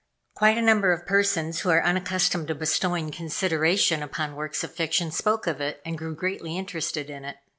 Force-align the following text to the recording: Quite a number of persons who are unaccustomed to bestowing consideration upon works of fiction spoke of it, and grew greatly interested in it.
Quite 0.33 0.57
a 0.57 0.63
number 0.63 0.91
of 0.93 1.05
persons 1.05 1.59
who 1.59 1.69
are 1.69 1.83
unaccustomed 1.85 2.47
to 2.47 2.55
bestowing 2.55 3.11
consideration 3.11 4.01
upon 4.01 4.35
works 4.35 4.63
of 4.63 4.73
fiction 4.73 5.11
spoke 5.11 5.45
of 5.45 5.61
it, 5.61 5.79
and 5.85 5.95
grew 5.95 6.15
greatly 6.15 6.57
interested 6.57 7.07
in 7.07 7.23
it. 7.23 7.35